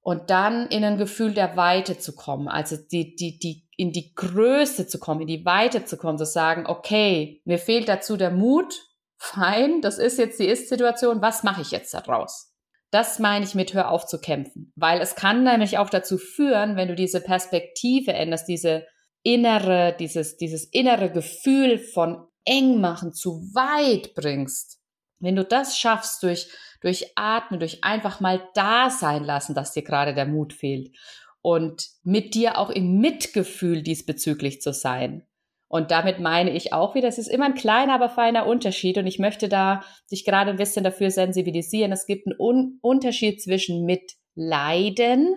Und 0.00 0.30
dann 0.30 0.66
in 0.66 0.84
ein 0.84 0.98
Gefühl 0.98 1.32
der 1.32 1.56
Weite 1.56 1.98
zu 1.98 2.14
kommen, 2.14 2.48
also 2.48 2.76
die, 2.76 3.14
die, 3.16 3.38
die, 3.38 3.68
in 3.76 3.92
die 3.92 4.14
Größe 4.14 4.86
zu 4.86 4.98
kommen, 4.98 5.22
in 5.22 5.26
die 5.28 5.44
Weite 5.44 5.84
zu 5.84 5.96
kommen, 5.96 6.18
zu 6.18 6.26
sagen, 6.26 6.66
okay, 6.66 7.40
mir 7.44 7.58
fehlt 7.58 7.88
dazu 7.88 8.16
der 8.16 8.30
Mut, 8.30 8.74
fein, 9.16 9.80
das 9.80 9.98
ist 9.98 10.18
jetzt 10.18 10.40
die 10.40 10.46
Ist-Situation, 10.46 11.22
was 11.22 11.44
mache 11.44 11.62
ich 11.62 11.70
jetzt 11.70 11.94
daraus? 11.94 12.52
Das 12.90 13.18
meine 13.18 13.44
ich 13.44 13.54
mit 13.54 13.72
Hör 13.74 13.90
auf 13.90 14.06
zu 14.06 14.20
kämpfen, 14.20 14.72
weil 14.76 15.00
es 15.00 15.14
kann 15.14 15.44
nämlich 15.44 15.78
auch 15.78 15.90
dazu 15.90 16.18
führen, 16.18 16.76
wenn 16.76 16.88
du 16.88 16.94
diese 16.94 17.20
Perspektive 17.20 18.12
änderst, 18.12 18.48
diese 18.48 18.86
innere, 19.22 19.94
dieses, 19.98 20.36
dieses 20.36 20.64
innere 20.64 21.10
Gefühl 21.10 21.78
von 21.78 22.26
eng 22.44 22.80
machen 22.80 23.12
zu 23.12 23.40
weit 23.54 24.14
bringst, 24.14 24.80
wenn 25.18 25.36
du 25.36 25.44
das 25.44 25.78
schaffst 25.78 26.22
durch, 26.22 26.48
durch 26.80 27.12
Atmen, 27.16 27.60
durch 27.60 27.82
einfach 27.84 28.20
mal 28.20 28.48
da 28.54 28.90
sein 28.90 29.24
lassen, 29.24 29.54
dass 29.54 29.72
dir 29.72 29.82
gerade 29.82 30.14
der 30.14 30.26
Mut 30.26 30.52
fehlt 30.52 30.96
und 31.42 31.88
mit 32.02 32.34
dir 32.34 32.58
auch 32.58 32.70
im 32.70 32.98
Mitgefühl 32.98 33.82
diesbezüglich 33.82 34.60
zu 34.60 34.72
sein. 34.72 35.26
Und 35.68 35.90
damit 35.90 36.20
meine 36.20 36.50
ich 36.50 36.72
auch 36.72 36.94
wieder, 36.94 37.08
es 37.08 37.18
ist 37.18 37.28
immer 37.28 37.46
ein 37.46 37.54
kleiner, 37.54 37.94
aber 37.94 38.08
feiner 38.08 38.46
Unterschied. 38.46 38.98
Und 38.98 39.06
ich 39.06 39.18
möchte 39.18 39.48
da 39.48 39.82
dich 40.10 40.24
gerade 40.24 40.50
ein 40.50 40.58
bisschen 40.58 40.84
dafür 40.84 41.10
sensibilisieren. 41.10 41.90
Es 41.90 42.06
gibt 42.06 42.26
einen 42.26 42.36
Un 42.38 42.78
Unterschied 42.82 43.42
zwischen 43.42 43.84
mitleiden, 43.84 45.34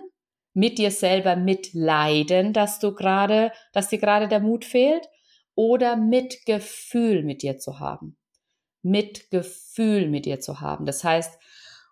mit 0.52 0.78
dir 0.78 0.90
selber 0.92 1.36
mitleiden, 1.36 2.52
dass 2.52 2.78
du 2.78 2.94
gerade, 2.94 3.50
dass 3.72 3.88
dir 3.88 3.98
gerade 3.98 4.28
der 4.28 4.40
Mut 4.40 4.64
fehlt, 4.64 5.08
oder 5.60 5.96
Mitgefühl 5.96 7.22
mit 7.22 7.42
dir 7.42 7.58
zu 7.58 7.80
haben. 7.80 8.16
Mitgefühl 8.82 10.08
mit 10.08 10.26
dir 10.26 10.40
zu 10.40 10.60
haben. 10.60 10.86
Das 10.86 11.04
heißt, 11.04 11.38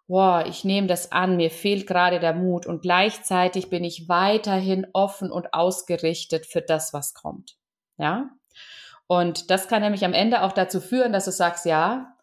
boah, 0.07 0.45
ich 0.47 0.65
nehme 0.65 0.87
das 0.87 1.13
an, 1.13 1.37
mir 1.37 1.51
fehlt 1.51 1.87
gerade 1.87 2.19
der 2.19 2.35
Mut 2.35 2.67
und 2.67 2.83
gleichzeitig 2.83 3.71
bin 3.71 3.85
ich 3.85 4.09
weiterhin 4.09 4.87
offen 4.93 5.31
und 5.31 5.53
ausgerichtet 5.53 6.47
für 6.47 6.63
das, 6.63 6.93
was 6.93 7.15
kommt. 7.15 7.57
Ja? 7.99 8.31
Und 9.07 9.51
das 9.51 9.69
kann 9.69 9.83
nämlich 9.83 10.05
am 10.05 10.15
Ende 10.15 10.43
auch 10.43 10.53
dazu 10.53 10.81
führen, 10.81 11.13
dass 11.13 11.27
du 11.27 11.33
sagst, 11.33 11.67
ja, 11.67 12.17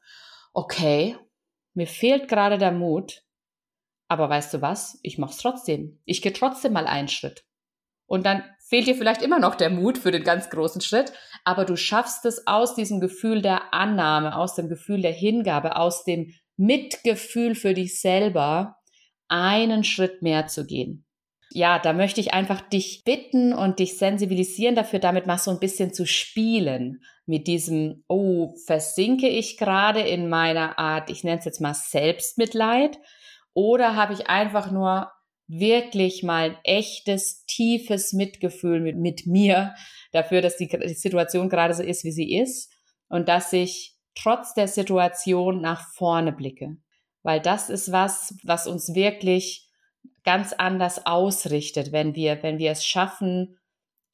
okay, 0.53 1.17
mir 1.74 1.88
fehlt 1.88 2.27
gerade 2.27 2.57
der 2.57 2.72
Mut, 2.72 3.24
aber 4.07 4.29
weißt 4.29 4.53
du 4.53 4.62
was? 4.62 5.00
Ich 5.01 5.17
mach's 5.17 5.38
trotzdem. 5.38 6.00
Ich 6.05 6.22
gehe 6.22 6.34
trotzdem 6.34 6.74
mal 6.74 6.88
einen 6.88 7.07
Schritt. 7.07 7.45
Und 8.07 8.25
dann 8.25 8.43
fehlt 8.67 8.88
dir 8.88 8.95
vielleicht 8.95 9.22
immer 9.22 9.39
noch 9.39 9.55
der 9.55 9.69
Mut 9.69 9.98
für 9.98 10.12
den 10.12 10.24
ganz 10.24 10.50
großen 10.50 10.81
Schritt, 10.81 11.13
aber 11.43 11.65
du 11.65 11.75
schaffst 11.75 12.25
es 12.25 12.48
aus 12.48 12.75
diesem 12.75 13.00
Gefühl 13.00 13.41
der 13.41 13.74
Annahme, 13.74 14.36
aus 14.36 14.55
dem 14.55 14.69
Gefühl 14.69 15.01
der 15.01 15.12
Hingabe, 15.12 15.75
aus 15.75 16.03
dem 16.03 16.34
Mitgefühl 16.57 17.55
für 17.55 17.74
dich 17.74 18.00
selber, 18.00 18.77
einen 19.27 19.84
Schritt 19.84 20.22
mehr 20.22 20.48
zu 20.48 20.65
gehen. 20.65 21.05
Ja, 21.51 21.79
da 21.79 21.93
möchte 21.93 22.19
ich 22.19 22.34
einfach 22.34 22.62
dich 22.62 23.03
bitten 23.05 23.53
und 23.53 23.79
dich 23.79 23.98
sensibilisieren 23.98 24.75
dafür, 24.75 25.00
damit 25.00 25.25
mal 25.25 25.38
so 25.38 25.51
ein 25.51 25.60
bisschen 25.60 25.93
zu 25.93 26.05
spielen 26.05 27.01
mit 27.25 27.48
diesem, 27.48 28.03
oh, 28.07 28.55
versinke 28.65 29.27
ich 29.27 29.57
gerade 29.57 30.01
in 30.01 30.27
meiner 30.27 30.77
Art, 30.79 31.10
ich 31.10 31.24
nenne 31.24 31.39
es 31.39 31.45
jetzt 31.45 31.62
mal 31.62 31.74
Selbstmitleid, 31.74 33.00
oder 33.53 33.95
habe 33.95 34.13
ich 34.13 34.27
einfach 34.27 34.69
nur 34.69 35.12
wirklich 35.48 36.24
mal 36.24 36.52
ein 36.52 36.58
echtes, 36.64 37.46
tiefes 37.46 38.14
Mitgefühl 38.14 38.80
mit, 38.80 38.98
mit 38.98 39.28
mir 39.28 39.75
dafür, 40.12 40.42
dass 40.42 40.58
die, 40.58 40.68
die 40.68 40.94
Situation 40.94 41.50
gerade 41.50 41.74
so 41.74 41.84
ist, 41.84 42.04
wie 42.04 42.12
sie 42.12 42.36
ist 42.36 42.74
und 43.10 43.28
dass 43.28 43.54
ich 43.54 43.96
trotz 44.16 44.54
der 44.54 44.68
Situation 44.68 45.62
nach 45.62 45.88
vorne 45.94 46.32
blicke. 46.32 46.78
Weil 47.24 47.42
das 47.42 47.70
ist 47.70 47.92
was, 47.92 48.36
was 48.44 48.68
uns 48.68 48.94
wirklich 48.96 49.70
ganz 50.24 50.54
anders 50.54 51.06
ausrichtet, 51.06 51.92
wenn 51.92 52.16
wir, 52.16 52.42
wenn 52.44 52.58
wir 52.58 52.72
es 52.72 52.86
schaffen, 52.86 53.58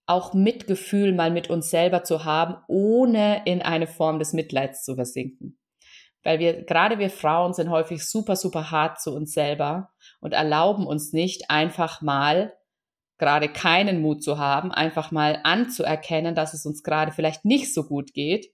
auch 0.05 0.33
Mitgefühl 0.33 1.13
mal 1.13 1.31
mit 1.31 1.49
uns 1.49 1.69
selber 1.69 2.03
zu 2.03 2.25
haben, 2.25 2.55
ohne 2.67 3.43
in 3.45 3.61
eine 3.61 3.87
Form 3.87 4.19
des 4.19 4.33
Mitleids 4.33 4.83
zu 4.83 4.95
versinken. 4.95 5.60
Weil 6.23 6.39
wir, 6.39 6.63
gerade 6.63 6.99
wir 6.99 7.09
Frauen 7.09 7.53
sind 7.53 7.69
häufig 7.69 8.05
super, 8.05 8.35
super 8.35 8.71
hart 8.71 9.01
zu 9.01 9.13
uns 9.13 9.33
selber 9.33 9.91
und 10.19 10.33
erlauben 10.33 10.85
uns 10.85 11.13
nicht 11.13 11.49
einfach 11.49 12.01
mal 12.01 12.53
gerade 13.17 13.49
keinen 13.49 14.01
Mut 14.01 14.23
zu 14.23 14.37
haben, 14.37 14.71
einfach 14.71 15.11
mal 15.11 15.39
anzuerkennen, 15.43 16.33
dass 16.35 16.53
es 16.53 16.65
uns 16.65 16.83
gerade 16.83 17.11
vielleicht 17.11 17.45
nicht 17.45 17.73
so 17.73 17.83
gut 17.83 18.13
geht 18.13 18.51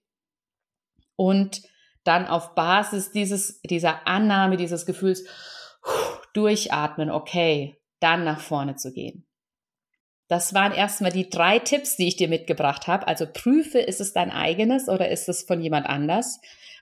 und 1.15 1.61
dann 2.03 2.25
auf 2.27 2.55
Basis 2.55 3.11
dieses, 3.11 3.61
dieser 3.61 4.07
Annahme, 4.07 4.55
dieses 4.55 4.85
Gefühls 4.85 5.25
durchatmen, 6.33 7.09
okay, 7.09 7.81
dann 7.99 8.23
nach 8.23 8.39
vorne 8.39 8.75
zu 8.75 8.93
gehen. 8.93 9.25
Das 10.29 10.53
waren 10.53 10.73
erstmal 10.73 11.11
die 11.11 11.29
drei 11.29 11.59
Tipps, 11.59 11.95
die 11.95 12.07
ich 12.07 12.17
dir 12.17 12.27
mitgebracht 12.27 12.87
habe. 12.87 13.07
Also 13.07 13.25
prüfe, 13.31 13.79
ist 13.79 14.01
es 14.01 14.13
dein 14.13 14.31
eigenes 14.31 14.89
oder 14.89 15.09
ist 15.09 15.29
es 15.29 15.43
von 15.43 15.61
jemand 15.61 15.87
anders? 15.87 16.39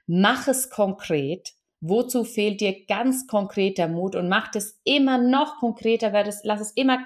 Mach 0.07 0.47
es 0.47 0.69
konkret. 0.69 1.53
Wozu 1.81 2.23
fehlt 2.23 2.61
dir 2.61 2.85
ganz 2.85 3.27
konkret 3.27 3.77
der 3.77 3.87
Mut 3.87 4.15
und 4.15 4.27
mach 4.27 4.53
es 4.55 4.79
immer 4.83 5.17
noch 5.17 5.57
konkreter, 5.59 6.11
lass 6.11 6.61
es 6.61 6.71
immer 6.71 7.05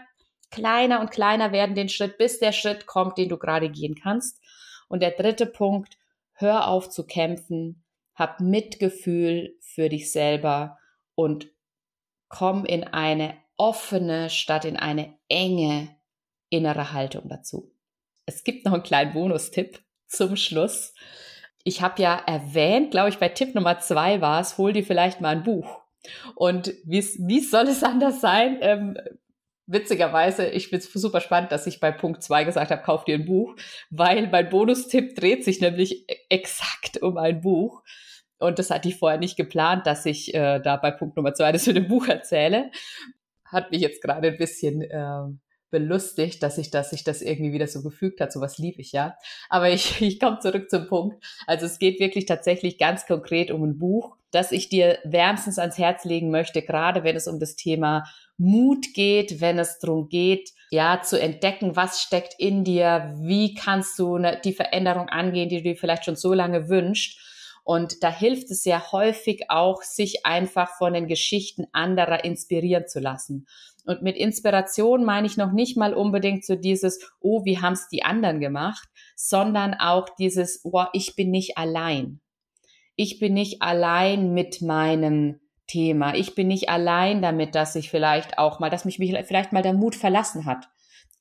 kleiner 0.51 1.01
und 1.01 1.11
kleiner 1.11 1.51
werden, 1.51 1.75
den 1.75 1.89
Schritt, 1.89 2.17
bis 2.17 2.39
der 2.39 2.51
Schritt 2.51 2.85
kommt, 2.85 3.17
den 3.17 3.29
du 3.29 3.37
gerade 3.37 3.69
gehen 3.69 3.95
kannst. 3.95 4.41
Und 4.87 5.01
der 5.01 5.11
dritte 5.11 5.45
Punkt, 5.45 5.97
hör 6.33 6.67
auf 6.67 6.89
zu 6.89 7.05
kämpfen, 7.05 7.83
hab 8.15 8.39
Mitgefühl 8.39 9.57
für 9.61 9.89
dich 9.89 10.11
selber 10.11 10.77
und 11.15 11.49
komm 12.29 12.65
in 12.65 12.83
eine 12.83 13.35
offene 13.57 14.29
statt 14.29 14.65
in 14.65 14.77
eine 14.77 15.17
enge 15.27 15.95
innere 16.49 16.93
Haltung 16.93 17.27
dazu. 17.27 17.71
Es 18.25 18.43
gibt 18.43 18.65
noch 18.65 18.73
einen 18.73 18.83
kleinen 18.83 19.13
Bonustipp 19.13 19.83
zum 20.07 20.35
Schluss. 20.35 20.93
Ich 21.63 21.81
habe 21.81 22.01
ja 22.01 22.15
erwähnt, 22.25 22.91
glaube 22.91 23.09
ich, 23.09 23.17
bei 23.17 23.29
Tipp 23.29 23.53
Nummer 23.55 23.79
zwei 23.79 24.21
war 24.21 24.39
es, 24.39 24.57
hol 24.57 24.73
dir 24.73 24.83
vielleicht 24.83 25.21
mal 25.21 25.35
ein 25.35 25.43
Buch. 25.43 25.81
Und 26.35 26.73
wie 26.85 27.39
soll 27.41 27.67
es 27.67 27.83
anders 27.83 28.21
sein? 28.21 28.57
Ähm, 28.61 28.97
witzigerweise, 29.69 30.47
ich 30.47 30.71
bin 30.71 30.81
super 30.81 31.21
spannend, 31.21 31.51
dass 31.51 31.67
ich 31.67 31.79
bei 31.79 31.91
Punkt 31.91 32.23
zwei 32.23 32.43
gesagt 32.43 32.71
habe, 32.71 32.81
kauf 32.81 33.05
dir 33.05 33.15
ein 33.15 33.25
Buch, 33.25 33.55
weil 33.89 34.27
mein 34.27 34.49
Bonustipp 34.49 35.15
dreht 35.15 35.43
sich 35.43 35.61
nämlich 35.61 36.09
e-, 36.09 36.17
exakt 36.29 37.01
um 37.01 37.17
ein 37.17 37.41
Buch. 37.41 37.83
Und 38.39 38.57
das 38.57 38.71
hatte 38.71 38.87
ich 38.89 38.97
vorher 38.97 39.19
nicht 39.19 39.37
geplant, 39.37 39.85
dass 39.85 40.05
ich 40.05 40.33
äh, 40.33 40.59
da 40.59 40.77
bei 40.77 40.91
Punkt 40.91 41.17
Nummer 41.17 41.33
zwei 41.33 41.51
das 41.51 41.65
für 41.65 41.71
ein 41.71 41.87
Buch 41.87 42.07
erzähle. 42.07 42.71
Hat 43.45 43.71
mich 43.71 43.81
jetzt 43.81 44.01
gerade 44.01 44.29
ein 44.29 44.37
bisschen 44.37 44.81
äh, 44.81 45.23
belustigt, 45.69 46.41
dass 46.43 46.57
ich, 46.57 46.71
dass 46.71 46.89
sich 46.89 47.03
das 47.03 47.21
irgendwie 47.21 47.53
wieder 47.53 47.67
so 47.67 47.81
gefügt 47.81 48.21
hat. 48.21 48.31
Sowas 48.31 48.57
lieb 48.57 48.79
ich 48.79 48.91
ja. 48.91 49.15
Aber 49.49 49.69
ich, 49.69 50.01
ich 50.01 50.19
komme 50.19 50.39
zurück 50.39 50.69
zum 50.69 50.87
Punkt. 50.87 51.23
Also 51.47 51.65
es 51.65 51.79
geht 51.79 51.99
wirklich 51.99 52.25
tatsächlich 52.25 52.77
ganz 52.77 53.05
konkret 53.05 53.51
um 53.51 53.63
ein 53.63 53.77
Buch, 53.77 54.15
das 54.31 54.51
ich 54.51 54.69
dir 54.69 54.99
wärmstens 55.03 55.59
ans 55.59 55.77
Herz 55.77 56.05
legen 56.05 56.29
möchte, 56.29 56.61
gerade 56.61 57.03
wenn 57.03 57.15
es 57.15 57.27
um 57.27 57.39
das 57.39 57.55
Thema 57.55 58.05
Mut 58.37 58.93
geht, 58.93 59.41
wenn 59.41 59.59
es 59.59 59.79
darum 59.79 60.07
geht, 60.07 60.51
ja, 60.71 61.01
zu 61.01 61.19
entdecken, 61.19 61.75
was 61.75 62.01
steckt 62.01 62.35
in 62.37 62.63
dir, 62.63 63.13
wie 63.17 63.53
kannst 63.55 63.97
du 63.97 64.17
ne, 64.17 64.39
die 64.43 64.53
Veränderung 64.53 65.09
angehen, 65.09 65.49
die 65.49 65.57
du 65.57 65.63
dir 65.63 65.75
vielleicht 65.75 66.05
schon 66.05 66.15
so 66.15 66.33
lange 66.33 66.69
wünscht. 66.69 67.19
Und 67.69 68.01
da 68.03 68.11
hilft 68.11 68.49
es 68.49 68.63
sehr 68.63 68.91
häufig 68.91 69.51
auch, 69.51 69.83
sich 69.83 70.25
einfach 70.25 70.75
von 70.79 70.93
den 70.93 71.05
Geschichten 71.05 71.67
anderer 71.71 72.23
inspirieren 72.23 72.87
zu 72.87 72.99
lassen. 72.99 73.45
Und 73.85 74.01
mit 74.01 74.17
Inspiration 74.17 75.05
meine 75.05 75.27
ich 75.27 75.37
noch 75.37 75.51
nicht 75.51 75.77
mal 75.77 75.93
unbedingt 75.93 76.43
so 76.43 76.55
dieses, 76.55 76.99
oh, 77.19 77.45
wie 77.45 77.59
haben 77.59 77.73
es 77.73 77.87
die 77.87 78.01
anderen 78.01 78.39
gemacht, 78.39 78.89
sondern 79.15 79.75
auch 79.75 80.09
dieses, 80.17 80.61
oh, 80.63 80.85
ich 80.93 81.15
bin 81.15 81.29
nicht 81.29 81.59
allein. 81.59 82.21
Ich 82.95 83.19
bin 83.19 83.35
nicht 83.35 83.61
allein 83.61 84.33
mit 84.33 84.63
meinem 84.63 85.39
Thema. 85.67 86.15
Ich 86.15 86.33
bin 86.33 86.47
nicht 86.47 86.69
allein 86.69 87.21
damit, 87.21 87.53
dass 87.53 87.75
ich 87.75 87.91
vielleicht 87.91 88.39
auch 88.39 88.59
mal, 88.59 88.71
dass 88.71 88.85
mich 88.85 88.97
vielleicht 88.97 89.53
mal 89.53 89.61
der 89.61 89.73
Mut 89.73 89.93
verlassen 89.93 90.45
hat. 90.47 90.69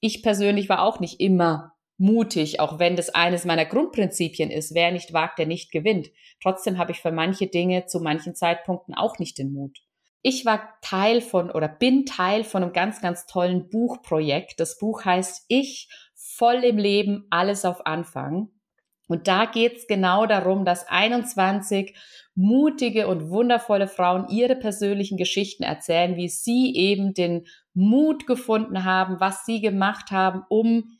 Ich 0.00 0.22
persönlich 0.22 0.70
war 0.70 0.80
auch 0.80 0.98
nicht 0.98 1.20
immer 1.20 1.74
mutig, 1.98 2.60
auch 2.60 2.78
wenn 2.78 2.96
das 2.96 3.10
eines 3.10 3.44
meiner 3.44 3.66
Grundprinzipien 3.66 4.50
ist. 4.50 4.74
Wer 4.74 4.92
nicht 4.92 5.12
wagt, 5.12 5.38
der 5.38 5.46
nicht 5.46 5.72
gewinnt. 5.72 6.08
Trotzdem 6.42 6.78
habe 6.78 6.92
ich 6.92 7.00
für 7.00 7.12
manche 7.12 7.48
Dinge 7.48 7.86
zu 7.86 8.00
manchen 8.00 8.34
Zeitpunkten 8.34 8.94
auch 8.94 9.18
nicht 9.18 9.36
den 9.38 9.52
Mut. 9.52 9.78
Ich 10.22 10.44
war 10.44 10.74
Teil 10.82 11.20
von 11.20 11.50
oder 11.50 11.68
bin 11.68 12.06
Teil 12.06 12.44
von 12.44 12.62
einem 12.62 12.72
ganz, 12.72 13.00
ganz 13.00 13.26
tollen 13.26 13.68
Buchprojekt. 13.68 14.58
Das 14.60 14.78
Buch 14.78 15.04
heißt 15.04 15.44
Ich 15.48 15.88
voll 16.14 16.64
im 16.64 16.78
Leben, 16.78 17.26
alles 17.30 17.64
auf 17.64 17.86
Anfang. 17.86 18.48
Und 19.08 19.26
da 19.26 19.46
geht's 19.46 19.86
genau 19.86 20.26
darum, 20.26 20.64
dass 20.64 20.86
21 20.86 21.96
mutige 22.34 23.08
und 23.08 23.30
wundervolle 23.30 23.88
Frauen 23.88 24.28
ihre 24.28 24.54
persönlichen 24.54 25.16
Geschichten 25.16 25.62
erzählen, 25.62 26.16
wie 26.16 26.28
sie 26.28 26.74
eben 26.76 27.14
den 27.14 27.46
Mut 27.72 28.26
gefunden 28.26 28.84
haben, 28.84 29.18
was 29.18 29.46
sie 29.46 29.60
gemacht 29.60 30.10
haben, 30.10 30.42
um 30.48 30.97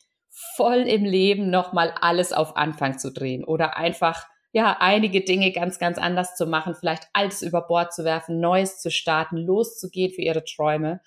voll 0.57 0.83
im 0.87 1.05
Leben 1.05 1.51
nochmal 1.51 1.93
alles 2.01 2.33
auf 2.33 2.57
Anfang 2.57 2.99
zu 2.99 3.13
drehen 3.13 3.45
oder 3.45 3.77
einfach 3.77 4.27
ja, 4.53 4.77
einige 4.81 5.21
Dinge 5.21 5.53
ganz, 5.53 5.79
ganz 5.79 5.99
anders 5.99 6.37
zu 6.37 6.47
machen, 6.47 6.75
vielleicht 6.75 7.09
alles 7.13 7.43
über 7.43 7.63
Bord 7.63 7.93
zu 7.93 8.05
werfen, 8.05 8.41
Neues 8.41 8.81
zu 8.81 8.91
starten, 8.91 9.37
loszugehen 9.37 10.13
für 10.13 10.23
ihre 10.23 10.45
Träume. 10.45 11.01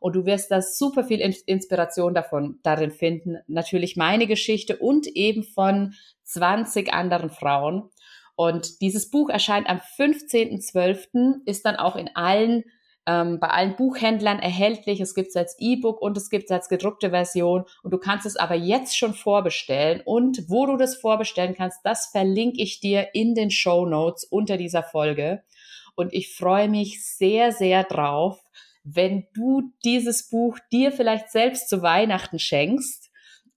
Und 0.00 0.16
du 0.16 0.24
wirst 0.24 0.50
da 0.50 0.62
super 0.62 1.04
viel 1.04 1.20
Inspiration 1.20 2.14
davon 2.14 2.58
darin 2.62 2.90
finden. 2.90 3.36
Natürlich 3.46 3.96
meine 3.96 4.26
Geschichte 4.26 4.78
und 4.78 5.06
eben 5.06 5.44
von 5.44 5.94
20 6.24 6.92
anderen 6.92 7.30
Frauen. 7.30 7.90
Und 8.34 8.80
dieses 8.80 9.10
Buch 9.10 9.28
erscheint 9.28 9.68
am 9.68 9.78
15.12., 9.78 11.42
ist 11.44 11.66
dann 11.66 11.76
auch 11.76 11.96
in 11.96 12.10
allen 12.14 12.64
ähm, 13.10 13.40
bei 13.40 13.48
allen 13.48 13.74
Buchhändlern 13.74 14.38
erhältlich. 14.38 15.00
Es 15.00 15.14
gibt 15.14 15.28
es 15.28 15.36
als 15.36 15.56
E-Book 15.58 16.00
und 16.00 16.16
es 16.16 16.30
gibt 16.30 16.44
es 16.44 16.50
als 16.52 16.68
gedruckte 16.68 17.10
Version. 17.10 17.64
Und 17.82 17.92
du 17.92 17.98
kannst 17.98 18.24
es 18.24 18.36
aber 18.36 18.54
jetzt 18.54 18.96
schon 18.96 19.14
vorbestellen. 19.14 20.00
Und 20.04 20.44
wo 20.48 20.66
du 20.66 20.76
das 20.76 20.96
vorbestellen 20.96 21.54
kannst, 21.56 21.80
das 21.82 22.06
verlinke 22.06 22.62
ich 22.62 22.78
dir 22.78 23.08
in 23.12 23.34
den 23.34 23.50
Show 23.50 23.84
Notes 23.84 24.24
unter 24.24 24.56
dieser 24.56 24.84
Folge. 24.84 25.42
Und 25.96 26.12
ich 26.12 26.34
freue 26.36 26.68
mich 26.68 27.04
sehr, 27.04 27.50
sehr 27.50 27.82
drauf, 27.82 28.38
wenn 28.84 29.26
du 29.34 29.72
dieses 29.84 30.30
Buch 30.30 30.58
dir 30.72 30.92
vielleicht 30.92 31.30
selbst 31.30 31.68
zu 31.68 31.82
Weihnachten 31.82 32.38
schenkst 32.38 33.10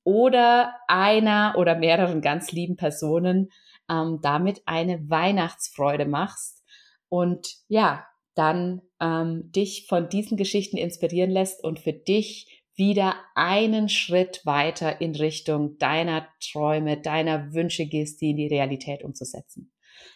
oder 0.03 0.73
einer 0.87 1.53
oder 1.57 1.75
mehreren 1.75 2.21
ganz 2.21 2.51
lieben 2.51 2.75
Personen 2.75 3.49
ähm, 3.89 4.19
damit 4.21 4.63
eine 4.65 5.09
Weihnachtsfreude 5.09 6.05
machst 6.05 6.63
und 7.07 7.47
ja, 7.67 8.05
dann 8.35 8.81
ähm, 8.99 9.51
dich 9.51 9.85
von 9.87 10.09
diesen 10.09 10.37
Geschichten 10.37 10.77
inspirieren 10.77 11.31
lässt 11.31 11.63
und 11.63 11.79
für 11.79 11.93
dich 11.93 12.63
wieder 12.75 13.15
einen 13.35 13.89
Schritt 13.89 14.41
weiter 14.45 14.99
in 14.99 15.15
Richtung 15.15 15.77
deiner 15.77 16.27
Träume, 16.39 16.99
deiner 16.99 17.53
Wünsche 17.53 17.85
gehst, 17.85 18.21
die 18.21 18.31
in 18.31 18.37
die 18.37 18.47
Realität 18.47 19.03
umzusetzen. 19.03 19.71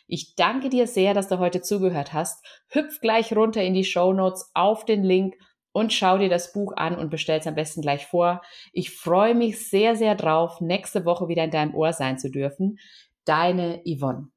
Ich 0.08 0.36
danke 0.36 0.70
dir 0.70 0.88
sehr, 0.88 1.14
dass 1.14 1.28
du 1.28 1.38
heute 1.38 1.62
zugehört 1.62 2.14
hast. 2.14 2.44
Hüpf 2.70 3.00
gleich 3.00 3.36
runter 3.36 3.62
in 3.62 3.74
die 3.74 3.84
Show 3.84 4.14
Notes 4.14 4.50
auf 4.54 4.86
den 4.86 5.04
Link 5.04 5.36
und 5.72 5.94
schau 5.94 6.18
dir 6.18 6.30
das 6.30 6.54
Buch 6.54 6.74
an 6.76 6.98
und 6.98 7.12
bestell 7.12 7.40
es 7.40 7.46
am 7.46 7.54
besten 7.54 7.82
gleich 7.82 8.08
vor. 8.08 8.42
Ich 8.74 8.92
freue 8.92 9.36
mich 9.36 9.70
sehr, 9.70 9.96
sehr 9.96 10.16
drauf, 10.16 10.60
nächste 10.60 11.06
Woche 11.06 11.28
wieder 11.28 11.44
in 11.44 11.52
deinem 11.52 11.76
Ohr 11.76 11.94
sein 11.94 12.18
zu 12.18 12.32
dürfen. 12.32 12.80
Deine 13.26 13.84
Yvonne. 13.86 14.30